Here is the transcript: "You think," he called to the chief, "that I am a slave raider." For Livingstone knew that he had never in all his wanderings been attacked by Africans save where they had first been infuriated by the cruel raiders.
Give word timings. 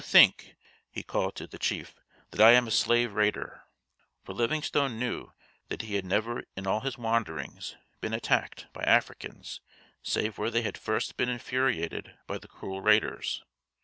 "You 0.01 0.03
think," 0.03 0.55
he 0.89 1.03
called 1.03 1.35
to 1.35 1.45
the 1.45 1.59
chief, 1.59 1.99
"that 2.31 2.41
I 2.41 2.53
am 2.53 2.65
a 2.65 2.71
slave 2.71 3.13
raider." 3.13 3.65
For 4.23 4.33
Livingstone 4.33 4.97
knew 4.97 5.31
that 5.67 5.83
he 5.83 5.93
had 5.93 6.05
never 6.07 6.41
in 6.57 6.65
all 6.65 6.79
his 6.79 6.97
wanderings 6.97 7.75
been 7.99 8.11
attacked 8.11 8.65
by 8.73 8.81
Africans 8.81 9.61
save 10.01 10.39
where 10.39 10.49
they 10.49 10.63
had 10.63 10.75
first 10.79 11.17
been 11.17 11.29
infuriated 11.29 12.17
by 12.25 12.39
the 12.39 12.47
cruel 12.47 12.81
raiders. 12.81 13.43